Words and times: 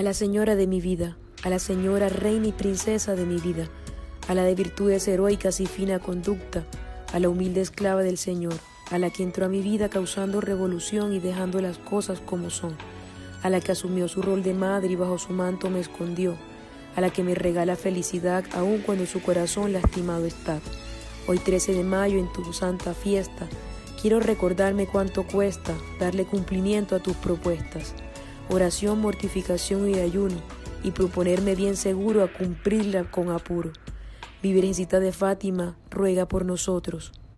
a 0.00 0.02
la 0.02 0.14
señora 0.14 0.56
de 0.56 0.66
mi 0.66 0.80
vida, 0.80 1.18
a 1.42 1.50
la 1.50 1.58
señora 1.58 2.08
reina 2.08 2.46
y 2.46 2.52
princesa 2.52 3.14
de 3.16 3.26
mi 3.26 3.36
vida, 3.36 3.68
a 4.28 4.34
la 4.34 4.44
de 4.44 4.54
virtudes 4.54 5.06
heroicas 5.06 5.60
y 5.60 5.66
fina 5.66 5.98
conducta, 5.98 6.64
a 7.12 7.18
la 7.18 7.28
humilde 7.28 7.60
esclava 7.60 8.02
del 8.02 8.16
Señor, 8.16 8.54
a 8.90 8.98
la 8.98 9.10
que 9.10 9.22
entró 9.22 9.44
a 9.44 9.50
mi 9.50 9.60
vida 9.60 9.90
causando 9.90 10.40
revolución 10.40 11.12
y 11.12 11.18
dejando 11.18 11.60
las 11.60 11.76
cosas 11.76 12.18
como 12.18 12.48
son, 12.48 12.78
a 13.42 13.50
la 13.50 13.60
que 13.60 13.72
asumió 13.72 14.08
su 14.08 14.22
rol 14.22 14.42
de 14.42 14.54
madre 14.54 14.88
y 14.88 14.96
bajo 14.96 15.18
su 15.18 15.34
manto 15.34 15.68
me 15.68 15.80
escondió, 15.80 16.34
a 16.96 17.02
la 17.02 17.10
que 17.10 17.22
me 17.22 17.34
regala 17.34 17.76
felicidad 17.76 18.42
aun 18.54 18.78
cuando 18.78 19.04
su 19.04 19.20
corazón 19.20 19.74
lastimado 19.74 20.24
está. 20.24 20.60
Hoy 21.28 21.36
13 21.36 21.74
de 21.74 21.84
mayo 21.84 22.18
en 22.18 22.32
tu 22.32 22.54
santa 22.54 22.94
fiesta, 22.94 23.46
quiero 24.00 24.18
recordarme 24.18 24.86
cuánto 24.86 25.24
cuesta 25.24 25.74
darle 25.98 26.24
cumplimiento 26.24 26.96
a 26.96 27.00
tus 27.00 27.16
propuestas, 27.16 27.94
oración, 28.50 29.00
mortificación 29.00 29.88
y 29.88 30.00
ayuno, 30.00 30.36
y 30.82 30.90
proponerme 30.90 31.54
bien 31.54 31.76
seguro 31.76 32.22
a 32.22 32.32
cumplirla 32.32 33.10
con 33.10 33.30
apuro. 33.30 33.72
Virgencita 34.42 35.00
de 35.00 35.12
Fátima, 35.12 35.76
ruega 35.90 36.26
por 36.26 36.44
nosotros. 36.44 37.12